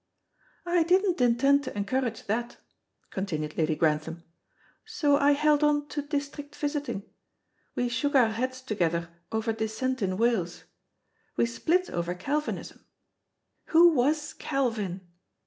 [0.65, 2.57] "I didn't intend to encourage that,"
[3.11, 4.23] continued Lady Grantham;
[4.83, 7.03] "so I held on to district visiting.
[7.75, 10.63] We shook our heads together over dissent in Wales.
[11.37, 12.83] We split over Calvinism
[13.65, 15.01] who was Calvin?